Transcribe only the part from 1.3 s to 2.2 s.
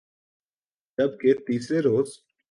تیسرے روز